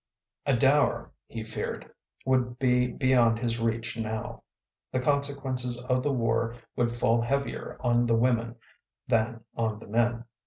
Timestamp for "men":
9.85-10.25